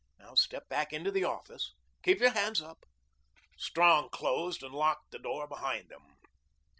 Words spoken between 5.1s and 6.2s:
the door behind them.